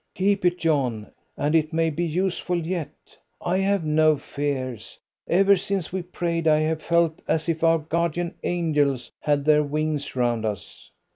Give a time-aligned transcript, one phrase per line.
[0.15, 2.89] "Keep it, John, and it may be useful yet.
[3.39, 4.97] I have no fears.
[5.27, 10.15] Ever since we prayed I have felt as if our guardian angels had their wings
[10.15, 10.89] round us."